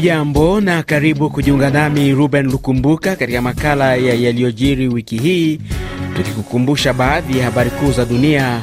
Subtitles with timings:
[0.00, 5.60] Hujambo na karibu kujiunga nami Ruben Lukumbuka katika makala ya yaliyojiri wiki hii,
[6.16, 8.62] tukikukumbusha baadhi ya habari kuu za dunia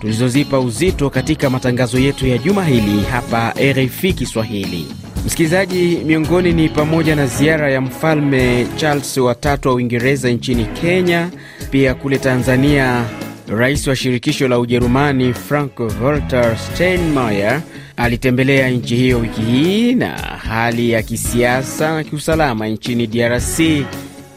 [0.00, 4.86] tulizozipa uzito katika matangazo yetu ya juma hili hapa RFI Kiswahili.
[5.26, 11.28] Msikilizaji, miongoni ni pamoja na ziara ya mfalme Charles watatu wa Uingereza nchini Kenya.
[11.70, 13.04] Pia kule Tanzania,
[13.48, 17.62] rais wa shirikisho la Ujerumani Frank Walter Steinmeier
[17.96, 20.08] alitembelea nchi hiyo wiki hii, na
[20.48, 23.60] hali ya kisiasa na kiusalama nchini DRC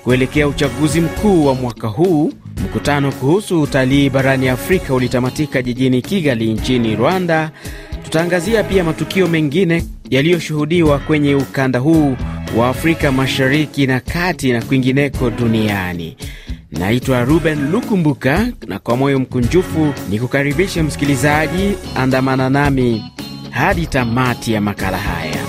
[0.04, 2.34] kuelekea uchaguzi mkuu wa mwaka huu.
[2.66, 7.52] Mkutano kuhusu utalii barani Afrika ulitamatika jijini Kigali nchini Rwanda.
[8.04, 12.16] Tutaangazia pia matukio mengine yaliyoshuhudiwa kwenye ukanda huu
[12.58, 16.18] wa Afrika Mashariki na Kati na kwingineko duniani.
[16.72, 23.04] Naitwa Ruben Lukumbuka, na kwa moyo mkunjufu ni kukaribisha msikilizaji, andamana nami
[23.50, 25.41] hadi tamati ya makala haya.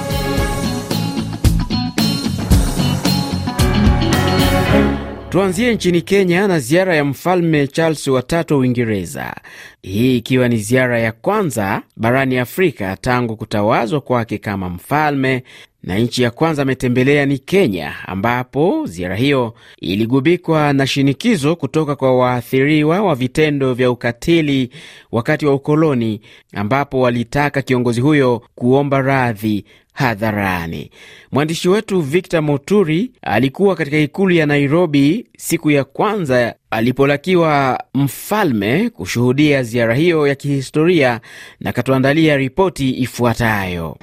[5.30, 9.34] Tuanzie nchini Kenya na ziara ya mfalme Charles watatu wa Uingereza,
[9.82, 15.44] hii ikiwa ni ziara ya kwanza barani Afrika tangu kutawazwa kwake kama mfalme,
[15.82, 22.18] na nchi ya kwanza ametembelea ni Kenya, ambapo ziara hiyo iligubikwa na shinikizo kutoka kwa
[22.18, 24.70] waathiriwa wa vitendo vya ukatili
[25.12, 26.20] wakati wa ukoloni,
[26.54, 30.90] ambapo walitaka kiongozi huyo kuomba radhi hadharani.
[31.32, 39.62] Mwandishi wetu Victor Moturi alikuwa katika ikulu ya Nairobi siku ya kwanza alipolakiwa mfalme kushuhudia
[39.62, 41.20] ziara hiyo ya kihistoria
[41.60, 43.96] na katuandalia ripoti ifuatayo.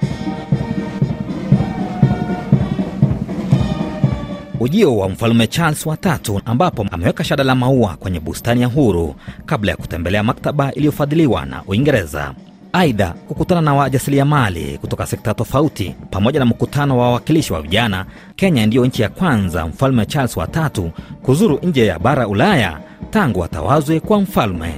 [4.60, 9.14] Ujio wa mfalme Charles watatu ambapo ameweka shada la maua kwenye bustani ya Uhuru
[9.46, 12.34] kabla ya kutembelea maktaba iliyofadhiliwa na Uingereza.
[12.72, 18.06] Aidha, kukutana na wajasiriamali kutoka sekta tofauti pamoja na mkutano wa wawakilishi wa vijana.
[18.36, 20.90] Kenya ndiyo nchi ya kwanza mfalme Charles watatu
[21.22, 24.74] kuzuru nje ya bara Ulaya tangu atawazwe kwa mfalme.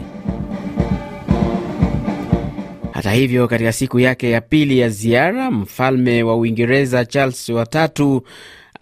[2.93, 8.23] Hata hivyo, katika siku yake ya pili ya ziara, mfalme wa Uingereza Charles watatu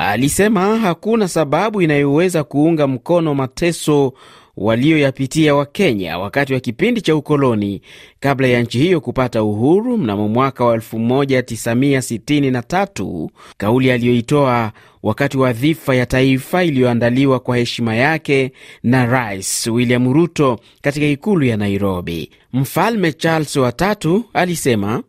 [0.09, 4.13] alisema hakuna sababu inayoweza kuunga mkono mateso
[4.57, 7.83] walioyapitia Wakenya wakati wa kipindi cha ukoloni
[8.21, 14.73] kabla ya nchi hiyo kupata uhuru mnamo mwaka wa 1963, kauli aliyoitoa
[15.03, 18.53] wakati wa dhifa ya taifa iliyoandaliwa kwa heshima yake
[18.83, 22.31] na Rais William Ruto katika ikulu ya Nairobi.
[22.53, 25.03] Mfalme Charles watatu alisema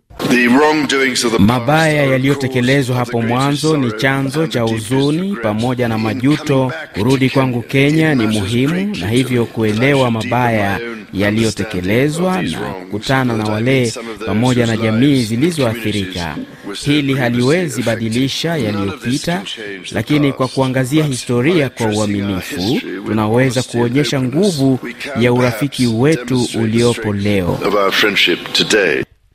[1.40, 6.72] Mabaya yaliyotekelezwa hapo mwanzo ni chanzo cha huzuni pamoja na majuto.
[6.94, 10.80] Kurudi kwangu Kenya ni muhimu, na hivyo kuelewa mabaya
[11.14, 13.94] yaliyotekelezwa na kukutana na wale
[14.26, 16.36] pamoja na jamii zilizoathirika.
[16.86, 19.42] Hili haliwezi badilisha yaliyopita,
[19.92, 24.80] lakini kwa kuangazia historia kwa uaminifu, tunaweza kuonyesha nguvu
[25.20, 27.60] ya urafiki wetu uliopo leo.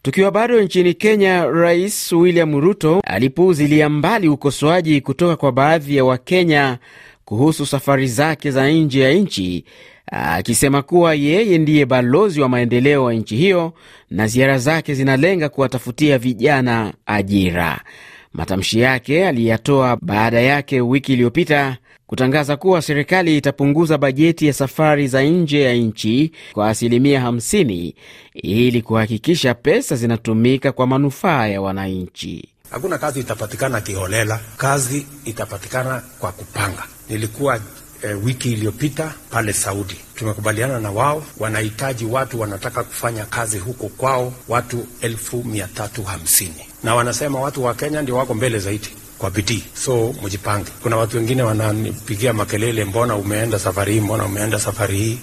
[0.06, 6.78] Tukiwa bado nchini Kenya, Rais William Ruto alipuuzilia mbali ukosoaji kutoka kwa baadhi ya Wakenya
[7.24, 9.64] kuhusu safari zake za nje ya nchi,
[10.12, 13.72] akisema kuwa yeye ndiye balozi wa maendeleo wa nchi hiyo
[14.10, 17.80] na ziara zake zinalenga kuwatafutia vijana ajira.
[18.32, 25.22] Matamshi yake aliyatoa baada yake wiki iliyopita kutangaza kuwa serikali itapunguza bajeti ya safari za
[25.22, 27.92] nje ya nchi kwa asilimia 50
[28.34, 32.48] ili kuhakikisha pesa zinatumika kwa manufaa ya wananchi.
[32.70, 36.84] Hakuna kazi itapatikana kiholela, kazi itapatikana kwa kupanga.
[37.10, 37.60] Nilikuwa
[38.02, 44.32] e, wiki iliyopita pale Saudi, tumekubaliana na wao, wanahitaji watu, wanataka kufanya kazi huko kwao
[44.48, 46.54] watu elfu mia tatu hamsini.
[46.84, 50.70] Na wanasema watu wa Kenya ndio wako mbele zaidi kwa bidii, so mjipange.
[50.82, 55.18] Kuna watu wengine wananipigia makelele, mbona umeenda safari hii, mbona umeenda safari hii.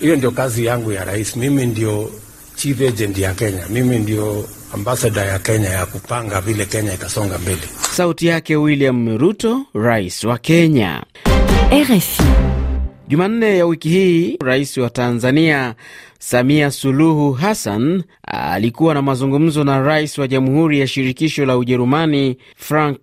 [0.00, 1.36] Hiyo ndio kazi yangu ya rais.
[1.36, 2.10] Mimi ndio
[2.56, 4.44] chief agent ya Kenya, mimi ndio
[4.74, 7.62] ambasada ya Kenya ya kupanga vile Kenya itasonga mbele.
[7.92, 11.02] Sauti yake William Ruto, rais wa Kenya.
[11.72, 12.22] RFI.
[13.08, 15.74] Jumanne ya wiki hii rais wa Tanzania
[16.18, 23.00] Samia Suluhu Hassan alikuwa na mazungumzo na rais wa Jamhuri ya Shirikisho la Ujerumani Frank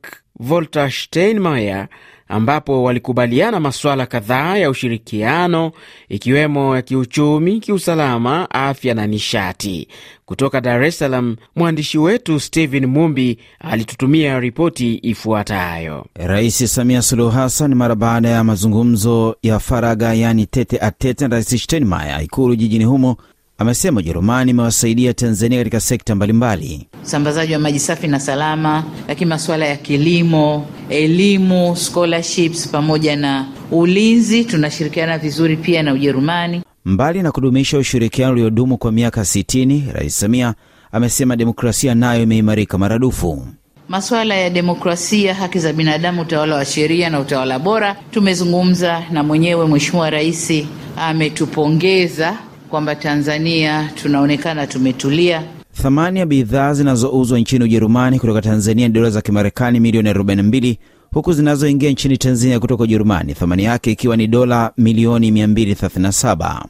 [0.50, 1.88] Walter Steinmeier
[2.28, 5.72] ambapo walikubaliana masuala kadhaa ya ushirikiano
[6.10, 9.88] ikiwemo ya kiuchumi, kiusalama, afya na nishati.
[10.26, 16.06] Kutoka Dar es Salaam, mwandishi wetu Stephen Mumbi alitutumia ripoti ifuatayo.
[16.16, 21.36] Rais Samia Suluhu Hassan mara baada ya mazungumzo ya faragha, yaani tete a tete na
[21.36, 23.18] Rais Steinmeier ikulu jijini humo
[23.62, 26.88] amesema Ujerumani imewasaidia Tanzania katika sekta mbalimbali.
[27.04, 34.46] usambazaji wa maji safi na salama, lakini masuala ya kilimo, elimu, scholarships pamoja na ulinzi,
[34.46, 36.62] tunashirikiana vizuri pia na Ujerumani.
[36.86, 40.54] Mbali na kudumisha ushirikiano uliodumu kwa miaka 60, Rais Samia
[40.92, 43.48] amesema demokrasia nayo imeimarika maradufu.
[43.90, 49.68] Masuala ya demokrasia, haki za binadamu, utawala wa sheria na utawala bora, tumezungumza na mwenyewe
[49.68, 50.54] Mheshimiwa Rais
[50.98, 52.38] ametupongeza
[52.72, 55.44] kwamba Tanzania tunaonekana tumetulia.
[55.82, 60.78] Thamani ya bidhaa zinazouzwa nchini Ujerumani kutoka Tanzania ni dola za Kimarekani milioni 42
[61.14, 66.64] huku zinazoingia nchini Tanzania kutoka Ujerumani thamani yake ikiwa ni dola milioni 237.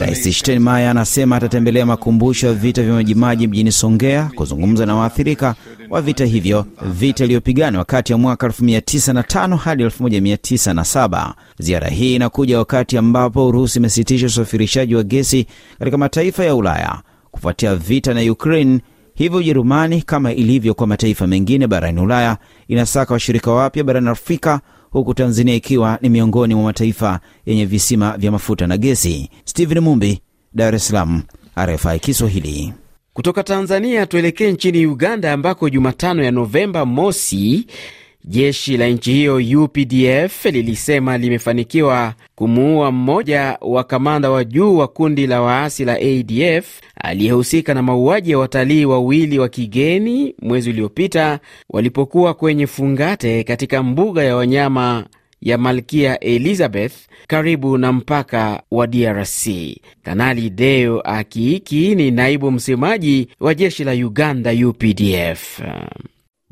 [0.00, 5.54] Rais Steinmeier anasema atatembelea makumbusho ya vita vya Majimaji mjini Songea kuzungumza na waathirika
[5.90, 11.34] wa vita hivyo, vita iliyopiganwa kati ya mwaka 1905 hadi 1907.
[11.58, 15.46] Ziara hii inakuja wakati ambapo Urusi imesitisha usafirishaji wa gesi
[15.78, 16.98] katika mataifa ya Ulaya
[17.30, 18.80] kufuatia vita na Ukraine.
[19.14, 22.36] Hivyo Ujerumani, kama ilivyo kwa mataifa mengine barani Ulaya,
[22.68, 24.60] inasaka washirika wapya barani Afrika
[24.92, 29.30] huku Tanzania ikiwa ni miongoni mwa mataifa yenye visima vya mafuta na gesi.
[29.44, 30.20] Stephen Mumbi,
[30.54, 31.22] Dar es Salaam,
[31.60, 32.72] RFI Kiswahili.
[33.12, 37.66] Kutoka Tanzania tuelekee nchini Uganda ambako Jumatano ya Novemba mosi
[38.24, 45.26] jeshi la nchi hiyo UPDF lilisema limefanikiwa kumuua mmoja wa kamanda wa juu wa kundi
[45.26, 51.40] la waasi la ADF aliyehusika na mauaji ya watalii wawili wa kigeni mwezi uliopita
[51.70, 55.06] walipokuwa kwenye fungate katika mbuga ya wanyama
[55.40, 56.92] ya Malkia Elizabeth
[57.26, 59.46] karibu na mpaka wa DRC.
[60.02, 65.60] Kanali Deo Akiiki ni naibu msemaji wa jeshi la Uganda UPDF.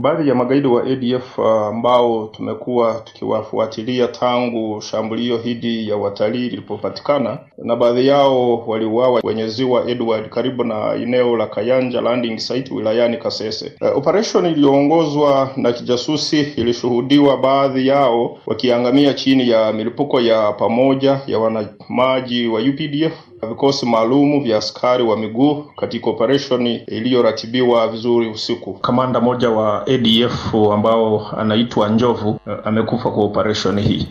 [0.01, 7.39] Baadhi ya magaidi wa ADF ambao uh, tumekuwa tukiwafuatilia tangu shambulio hili ya watalii lilipopatikana,
[7.59, 13.17] na baadhi yao waliuawa kwenye ziwa Edward karibu na eneo la Kayanja landing site wilayani
[13.17, 13.73] Kasese.
[13.81, 21.39] Uh, operation iliyoongozwa na kijasusi ilishuhudiwa baadhi yao wakiangamia chini ya milipuko ya pamoja ya
[21.39, 28.75] wanamaji wa UPDF vikosi maalumu vya askari wa miguu katika operesheni iliyoratibiwa vizuri usiku.
[28.75, 34.09] Kamanda mmoja wa ADF ambao anaitwa Njovu amekufa kwa operesheni hii.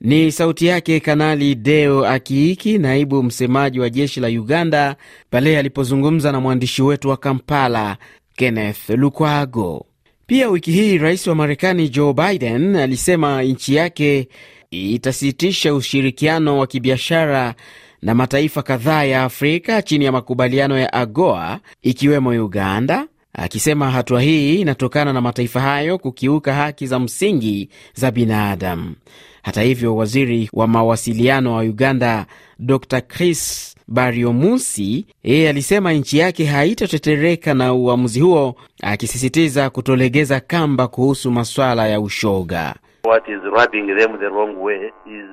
[0.00, 4.96] Ni sauti yake Kanali Deo Akiiki, naibu msemaji wa jeshi la Uganda,
[5.30, 7.96] pale alipozungumza na mwandishi wetu wa Kampala,
[8.36, 9.86] Kenneth Lukwago.
[10.26, 14.28] Pia wiki hii rais wa Marekani Joe Biden alisema nchi yake
[14.70, 17.54] itasitisha ushirikiano wa kibiashara
[18.02, 24.60] na mataifa kadhaa ya Afrika chini ya makubaliano ya AGOA ikiwemo Uganda, akisema hatua hii
[24.60, 28.94] inatokana na mataifa hayo kukiuka haki za msingi za binadamu.
[29.42, 32.26] Hata hivyo, waziri wa mawasiliano wa Uganda
[32.58, 41.30] Dr Chris bariomusi yeye alisema nchi yake haitatetereka na uamuzi huo, akisisitiza kutolegeza kamba kuhusu
[41.30, 42.74] maswala ya ushoga.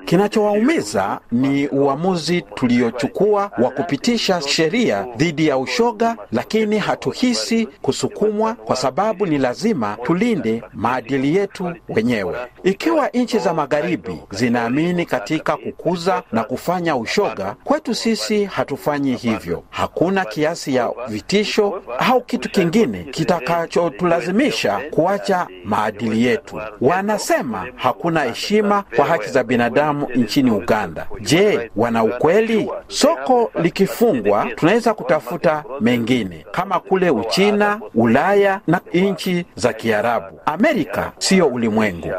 [0.05, 9.25] Kinachowaumiza ni uamuzi tuliochukua wa kupitisha sheria dhidi ya ushoga, lakini hatuhisi kusukumwa, kwa sababu
[9.25, 12.35] ni lazima tulinde maadili yetu wenyewe.
[12.63, 19.63] Ikiwa nchi za magharibi zinaamini katika kukuza na kufanya ushoga, kwetu sisi hatufanyi hivyo.
[19.69, 26.61] Hakuna kiasi ya vitisho au kitu kingine kitakachotulazimisha kuacha maadili yetu.
[26.81, 31.07] Wanasema hakuna heshima kwa haki za binadamu nchini Uganda.
[31.21, 32.69] Je, wana ukweli?
[32.87, 40.39] Soko likifungwa, tunaweza kutafuta mengine kama kule Uchina, Ulaya na nchi za Kiarabu.
[40.45, 42.11] Amerika siyo ulimwengu.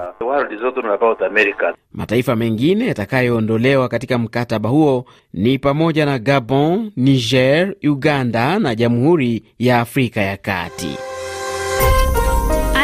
[1.92, 9.80] Mataifa mengine yatakayoondolewa katika mkataba huo ni pamoja na Gabon, Niger, Uganda na Jamhuri ya
[9.80, 10.96] Afrika ya Kati.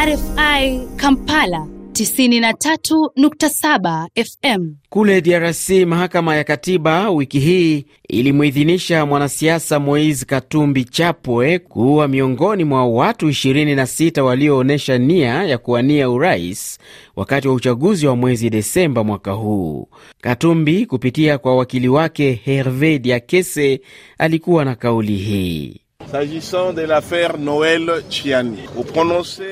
[0.05, 4.73] RFI Kampala 93.7 FM.
[4.89, 12.85] Kule DRC, mahakama ya katiba wiki hii ilimuidhinisha mwanasiasa Moise Katumbi Chapwe kuwa miongoni mwa
[12.87, 16.79] watu 26 walioonyesha nia ya kuwania urais
[17.15, 19.87] wakati wa uchaguzi wa mwezi Desemba mwaka huu.
[20.21, 23.81] Katumbi kupitia kwa wakili wake Herve Diakese
[24.17, 25.82] alikuwa na kauli hii.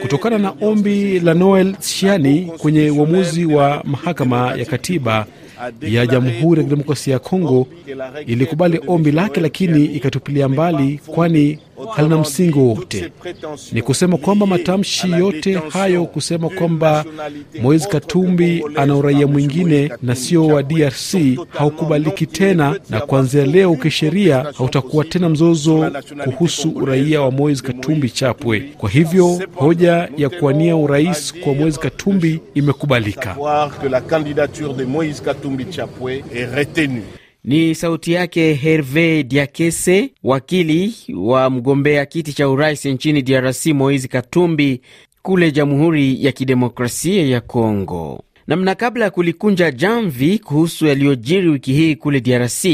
[0.02, 5.26] Kutokana na ombi la Noel Chiani kwenye uamuzi wa mahakama ya katiba
[5.82, 7.68] ya Jamhuri ya Kidemokrasia ya Kongo
[8.26, 11.60] ilikubali ombi lake, lakini ikatupilia mbali, kwani
[11.96, 13.12] halina msingi wowote.
[13.72, 17.06] Ni kusema kwamba matamshi yote hayo kusema kwamba
[17.62, 21.16] Moise Katumbi ana uraia mwingine na sio wa DRC
[21.50, 25.92] haukubaliki tena, na kuanzia leo kisheria hautakuwa tena mzozo
[26.24, 28.60] kuhusu uraia wa Moise Katumbi Chapwe.
[28.78, 33.36] Kwa hivyo hoja ya kuwania urais kwa Moise Katumbi imekubalika.
[37.44, 44.82] Ni sauti yake Herve Diakese, wakili wa mgombea kiti cha urais nchini DRC Moizi Katumbi
[45.22, 48.24] kule Jamhuri ya Kidemokrasia ya Kongo.
[48.48, 52.66] Namna kabla ya kulikunja jamvi kuhusu yaliyojiri wiki hii kule DRC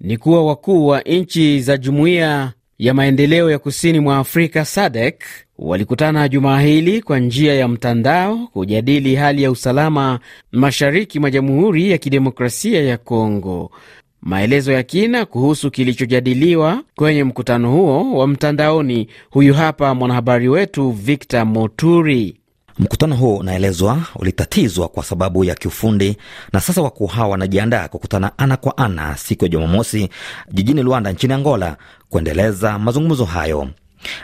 [0.00, 5.22] ni kuwa wakuu wa nchi za Jumuiya ya Maendeleo ya Kusini mwa Afrika SADC
[5.58, 10.20] walikutana jumaa hili kwa njia ya mtandao kujadili hali ya usalama
[10.52, 13.70] mashariki mwa Jamhuri ya Kidemokrasia ya Kongo.
[14.20, 21.46] Maelezo ya kina kuhusu kilichojadiliwa kwenye mkutano huo wa mtandaoni, huyu hapa mwanahabari wetu Victor
[21.46, 22.36] Moturi.
[22.78, 26.16] Mkutano huo unaelezwa ulitatizwa kwa sababu ya kiufundi,
[26.52, 30.08] na sasa wakuu hawa wanajiandaa kukutana ana kwa ana siku ya Jumamosi
[30.52, 31.76] jijini Luanda nchini Angola
[32.08, 33.68] kuendeleza mazungumzo hayo.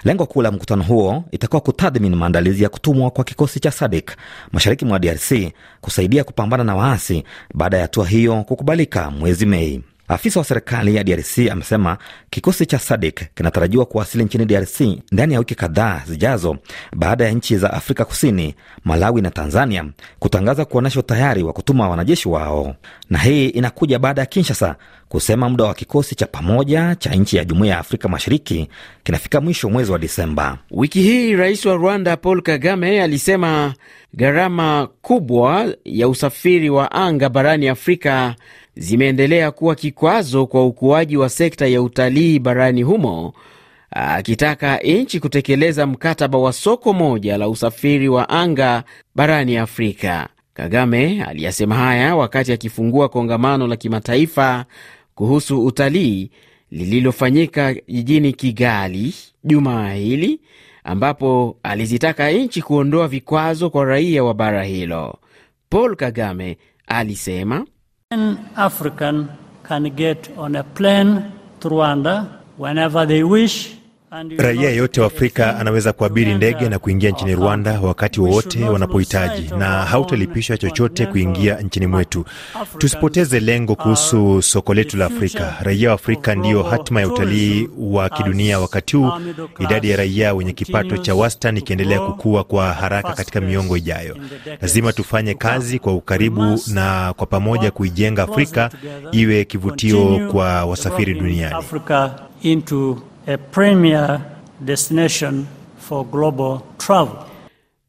[0.04, 4.10] Lengo kuu la mkutano huo itakuwa kutathmini maandalizi ya kutumwa kwa kikosi cha SADC
[4.52, 5.32] mashariki mwa DRC
[5.80, 9.82] kusaidia kupambana na waasi baada ya hatua hiyo kukubalika mwezi Mei.
[10.08, 11.98] Afisa wa serikali ya DRC amesema
[12.30, 14.80] kikosi cha SADC kinatarajiwa kuwasili nchini DRC
[15.12, 16.56] ndani ya wiki kadhaa zijazo
[16.96, 19.84] baada ya nchi za Afrika Kusini, Malawi na Tanzania
[20.18, 22.74] kutangaza kuonyesha utayari wa kutuma wanajeshi wao,
[23.10, 24.76] na hii inakuja baada ya Kinshasa
[25.08, 28.68] kusema muda wa kikosi cha pamoja cha nchi ya Jumuiya ya Afrika Mashariki
[29.04, 30.58] kinafika mwisho mwezi wa Disemba.
[30.70, 33.74] Wiki hii rais wa Rwanda Paul Kagame alisema
[34.14, 38.34] gharama kubwa ya usafiri wa anga barani Afrika
[38.76, 43.32] zimeendelea kuwa kikwazo kwa ukuaji wa sekta ya utalii barani humo,
[43.90, 50.28] akitaka nchi kutekeleza mkataba wa soko moja la usafiri wa anga barani Afrika.
[50.54, 54.64] Kagame aliyasema haya wakati akifungua kongamano la kimataifa
[55.14, 56.30] kuhusu utalii
[56.70, 59.14] lililofanyika jijini Kigali
[59.44, 60.40] Jumaa hili,
[60.84, 65.18] ambapo alizitaka nchi kuondoa vikwazo kwa raia wa bara hilo.
[65.68, 67.66] Paul Kagame alisema
[68.56, 69.30] African
[69.64, 73.76] can get on a plane to Rwanda whenever they wish.
[74.38, 79.66] Raia yeyote wa Afrika anaweza kuabiri ndege na kuingia nchini Rwanda wakati wowote wanapohitaji, na
[79.66, 82.24] hautalipishwa chochote kuingia nchini mwetu.
[82.78, 85.54] Tusipoteze lengo kuhusu soko letu la Afrika.
[85.62, 89.10] Raia wa Afrika ndiyo hatima ya utalii wa kidunia, wakati huu
[89.58, 94.16] idadi ya raia wenye kipato cha wastani ikiendelea kukua kwa haraka katika miongo ijayo.
[94.60, 98.70] Lazima tufanye kazi kwa ukaribu na kwa pamoja kuijenga Afrika
[99.12, 101.54] iwe kivutio kwa wasafiri duniani.
[103.26, 104.20] A premier
[104.60, 105.46] destination
[105.78, 107.16] for global travel.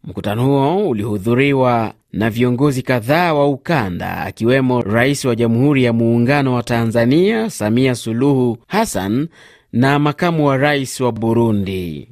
[0.03, 6.63] Mkutano huo ulihudhuriwa na viongozi kadhaa wa ukanda akiwemo Rais wa Jamhuri ya Muungano wa
[6.63, 9.27] Tanzania Samia Suluhu Hassan
[9.73, 12.09] na makamu wa rais wa Burundi.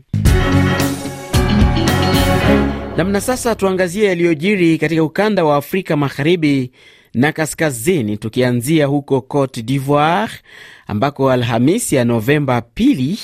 [2.98, 6.72] Namna sasa, tuangazie yaliyojiri katika ukanda wa Afrika Magharibi
[7.14, 10.34] na kaskazini, tukianzia huko Cote d'Ivoire
[10.88, 13.20] ambako Alhamisi ya Novemba pili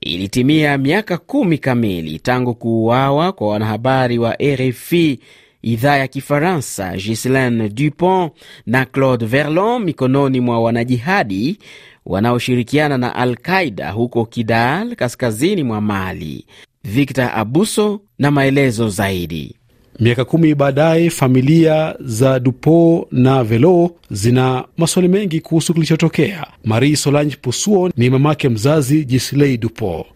[0.00, 5.20] ilitimia miaka kumi kamili tangu kuuawa kwa wanahabari wa RFI
[5.62, 8.32] idhaa ya Kifaransa Ghislaine Dupont
[8.66, 11.58] na Claude Verlon mikononi mwa wanajihadi
[12.06, 16.46] wanaoshirikiana na Al Qaida huko Kidal, kaskazini mwa Mali.
[16.84, 19.56] Victor Abuso na maelezo zaidi.
[20.00, 26.46] Miaka kumi baadaye, familia za Dupo na Velo zina maswali mengi kuhusu kilichotokea.
[26.64, 30.06] Marie Solange Pusuo ni mamake mzazi Jislei Dupo.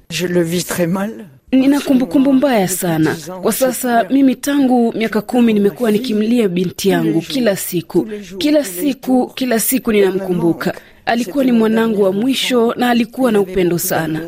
[1.53, 4.05] Nina kumbukumbu mbaya sana kwa sasa.
[4.11, 10.75] Mimi tangu miaka kumi nimekuwa nikimlia binti yangu kila siku, kila siku, kila siku ninamkumbuka.
[11.07, 14.21] Alikuwa ni mwanangu wa mwisho na alikuwa na upendo sana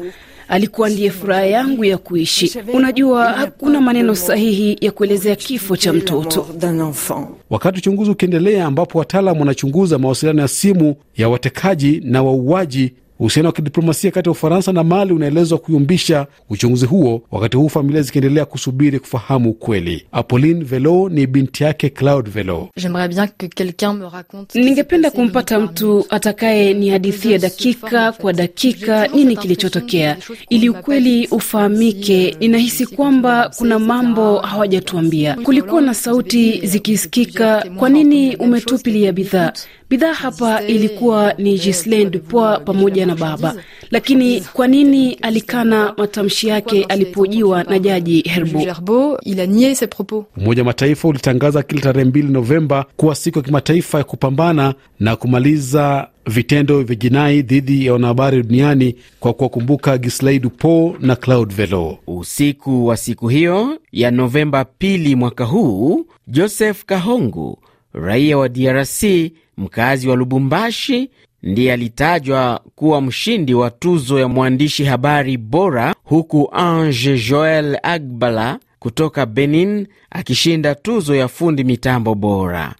[0.49, 2.59] alikuwa ndiye furaha yangu ya kuishi.
[2.73, 6.47] Unajua, hakuna maneno sahihi ya kuelezea kifo cha mtoto.
[7.51, 13.53] Wakati uchunguzi ukiendelea, ambapo wataalamu wanachunguza mawasiliano ya simu ya watekaji na wauaji, uhusiano wa
[13.53, 18.99] kidiplomasia kati ya Ufaransa na Mali unaelezwa kuyumbisha uchunguzi huo, wakati huu familia zikiendelea kusubiri
[18.99, 20.07] kufahamu ukweli.
[20.13, 22.69] Apolline Velo ni binti yake Claude Velo.
[24.55, 30.17] Ningependa kumpata mtu atakaye ni hadithia dakika kwa dakika nini kilichotokea,
[30.49, 32.37] ili ukweli ufahamike.
[32.41, 35.35] Ninahisi kwamba kuna mambo hawajatuambia.
[35.35, 39.53] Kulikuwa na sauti zikisikika, kwa nini umetupilia bidhaa?
[39.91, 43.55] Bidhaa hapa ilikuwa ni Ghislaine Dupois pamoja na baba.
[43.91, 48.59] Lakini kwa nini alikana matamshi yake alipojiwa na jaji Herbo?
[50.37, 55.17] Umoja wa Mataifa ulitangaza kila tarehe mbili Novemba kuwa siku ya kimataifa ya kupambana na
[55.17, 61.99] kumaliza vitendo vya jinai dhidi ya wanahabari duniani kwa kuwakumbuka Ghislaine Dupois na Claude Velo.
[62.07, 67.59] Usiku wa siku hiyo ya Novemba pili mwaka huu, Joseph Kahongu,
[67.97, 69.03] raia wa DRC
[69.57, 71.11] mkazi wa Lubumbashi,
[71.43, 79.27] ndiye alitajwa kuwa mshindi wa tuzo ya mwandishi habari bora, huku Ange Joel Agbala kutoka
[79.27, 82.75] Benin akishinda tuzo ya fundi mitambo bora.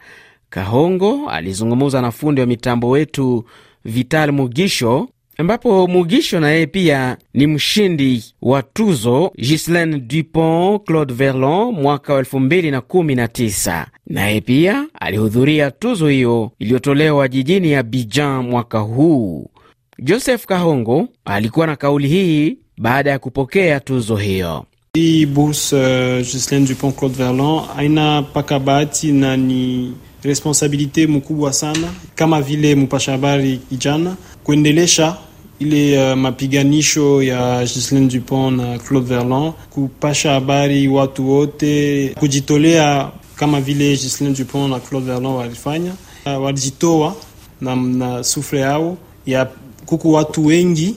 [0.51, 3.45] Kahongo alizungumza na fundi wa mitambo wetu
[3.85, 5.09] Vital Mugisho,
[5.39, 12.23] ambapo Mugisho na yeye pia ni mshindi wa tuzo Ghislaine Dupont Claude Verlon mwaka wa
[12.23, 13.87] 2019.
[14.07, 19.51] Naye pia alihudhuria tuzo hiyo iliyotolewa jijini Abidjan mwaka huu.
[19.99, 24.65] Joseph Kahongo alikuwa na kauli hii baada ya kupokea tuzo hiyo.
[24.95, 31.89] Hii bursa uh, Ghislaine Dupont Claude Verlon haina paka bahati na ni responsabilite mkubwa sana
[32.15, 35.17] kama vile mpasha habari kijana kuendelesha
[35.59, 43.61] ile uh, mapiganisho ya Ghislaine Dupont na Claude Verlon, kupasha habari watu wote, kujitolea kama
[43.61, 45.93] vile Ghislaine Dupont na Claude Verlon walifanya.
[46.27, 47.17] Uh, walijitoa
[47.61, 48.97] na, na sufre yao
[49.27, 49.49] ya
[49.87, 50.95] kuku watu wengi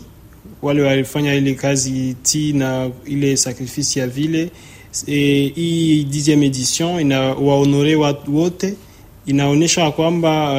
[0.62, 4.50] wale walifanya ile kazi ti na ile sakrifisi ya vile.
[5.08, 8.74] E, hii dixieme edition inawaonore watu wote
[9.26, 10.54] inaonyesha kwamba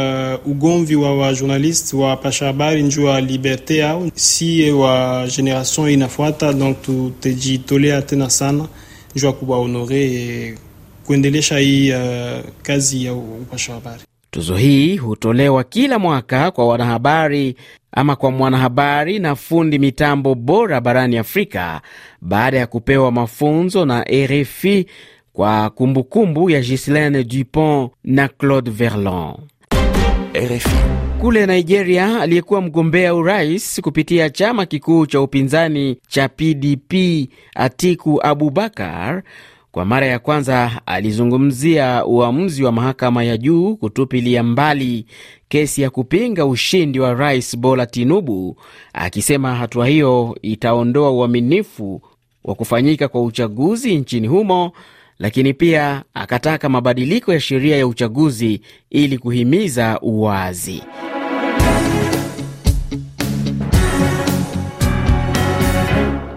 [0.45, 6.53] uh, ugomvi wa wajournaliste wa pasha habari njuu wa liberte yao si wa generation inafuata,
[6.53, 8.69] donc tutajitolea tena sana
[9.17, 10.55] njuu ya kuwaonore e,
[11.07, 11.99] kuendelesha hii uh,
[12.63, 14.03] kazi ya upasha habari.
[14.31, 17.57] Tuzo hii hutolewa kila mwaka kwa wanahabari
[17.93, 21.81] ama kwa mwanahabari na fundi mitambo bora barani Afrika
[22.21, 24.87] baada ya kupewa mafunzo na RFI
[25.41, 29.35] kwa kumbukumbu kumbu ya Ghislaine Dupont na Claude Verlon.
[30.35, 30.77] RFI.
[31.21, 36.95] Kule Nigeria, aliyekuwa mgombea urais kupitia chama kikuu cha upinzani cha PDP
[37.55, 39.23] Atiku Abubakar
[39.73, 45.07] kwa mara ya kwanza alizungumzia uamuzi wa mahakama ya juu kutupilia mbali
[45.49, 48.57] kesi ya kupinga ushindi wa rais Bola Tinubu,
[48.93, 52.03] akisema hatua hiyo itaondoa uaminifu
[52.45, 54.73] wa kufanyika kwa uchaguzi nchini humo,
[55.21, 60.83] lakini pia akataka mabadiliko ya sheria ya uchaguzi ili kuhimiza uwazi.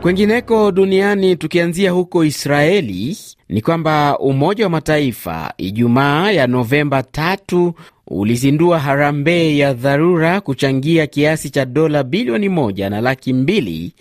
[0.02, 3.18] Kwengineko duniani, tukianzia huko Israeli,
[3.50, 7.74] ni kwamba Umoja wa Mataifa Ijumaa ya Novemba tatu
[8.08, 13.94] ulizindua harambee ya dharura kuchangia kiasi cha dola bilioni moja na laki mbili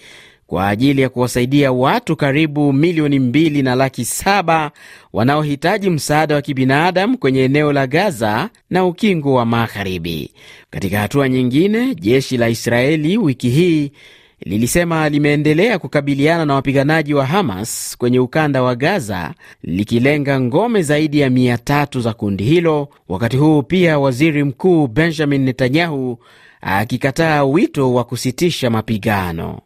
[0.53, 4.71] kwa ajili ya kuwasaidia watu karibu milioni mbili na laki saba
[5.13, 10.31] wanaohitaji msaada wa kibinadamu kwenye eneo la Gaza na Ukingo wa Magharibi.
[10.71, 13.93] Katika hatua nyingine, jeshi la Israeli wiki hii
[14.41, 21.31] lilisema limeendelea kukabiliana na wapiganaji wa Hamas kwenye ukanda wa Gaza, likilenga ngome zaidi ya
[21.31, 26.19] mia tatu za kundi hilo, wakati huu pia waziri mkuu Benjamin Netanyahu
[26.61, 29.61] akikataa wito wa kusitisha mapigano.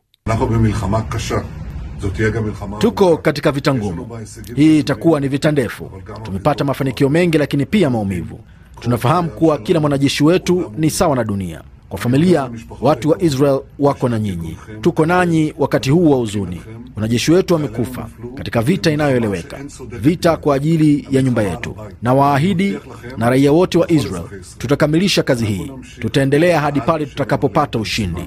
[2.79, 4.09] Tuko katika vita ngumu.
[4.57, 5.91] Hii itakuwa ni vita ndefu.
[6.23, 8.41] Tumepata mafanikio mengi, lakini pia maumivu.
[8.81, 11.63] Tunafahamu kuwa kila mwanajeshi wetu ni sawa na dunia.
[11.89, 16.63] Kwa familia, watu wa Israel wako na nyinyi, tuko nanyi wakati huu wa huzuni.
[16.97, 19.59] Wanajeshi wetu wamekufa katika vita inayoeleweka,
[20.01, 22.79] vita kwa ajili ya nyumba yetu, na waahidi
[23.17, 24.25] na raia wote wa Israel,
[24.59, 28.25] tutakamilisha kazi hii, tutaendelea hadi pale tutakapopata ushindi.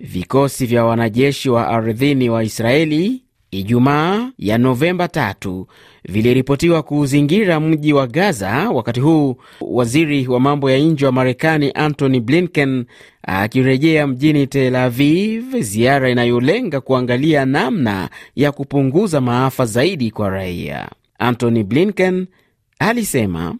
[0.00, 5.66] Vikosi vya wanajeshi wa ardhini wa Israeli Ijumaa ya Novemba tatu
[6.04, 12.20] viliripotiwa kuuzingira mji wa Gaza, wakati huu waziri wa mambo ya nje wa Marekani Antony
[12.20, 12.84] Blinken
[13.22, 20.88] akirejea mjini Tel Aviv, ziara inayolenga kuangalia namna ya kupunguza maafa zaidi kwa raia.
[21.18, 22.26] Antony Blinken
[22.78, 23.54] alisema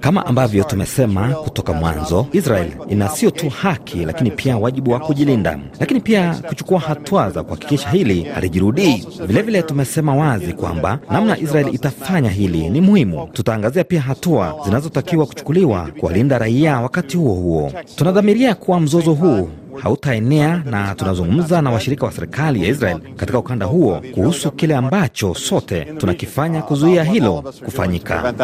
[0.00, 5.58] kama ambavyo tumesema kutoka mwanzo, Israel ina sio tu haki, lakini pia wajibu wa kujilinda,
[5.80, 9.06] lakini pia kuchukua hatua za kuhakikisha hili halijirudii.
[9.26, 13.28] Vilevile tumesema wazi kwamba namna Israel itafanya hili ni muhimu.
[13.32, 16.80] Tutaangazia pia hatua zinazotakiwa kuchukuliwa kuwalinda raia.
[16.80, 19.48] Wakati huo huo, tunadhamiria kuwa mzozo huu
[19.82, 25.34] hautaenea, na tunazungumza na washirika wa serikali ya Israel katika ukanda huo kuhusu kile ambacho
[25.34, 28.34] sote tunakifanya kuzuia hilo kufanyika.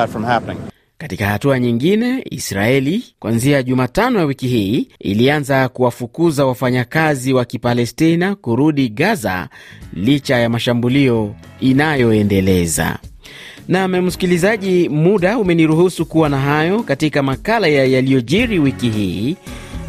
[0.98, 8.88] Katika hatua nyingine, Israeli kuanzia Jumatano ya wiki hii ilianza kuwafukuza wafanyakazi wa Kipalestina kurudi
[8.88, 9.48] Gaza
[9.94, 12.98] licha ya mashambulio inayoendeleza.
[13.68, 19.36] Nam msikilizaji, muda umeniruhusu kuwa na hayo katika makala ya yaliyojiri wiki hii.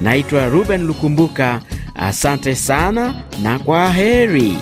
[0.03, 1.62] Naitwa Ruben Lukumbuka,
[1.95, 4.57] asante sana na kwa heri.